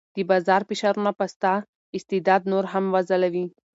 د 0.15 0.17
بازار 0.29 0.61
فشارونه 0.69 1.11
به 1.17 1.25
ستا 1.33 1.53
استعداد 1.97 2.41
نور 2.51 2.65
هم 2.73 2.85
وځلوي. 2.93 3.45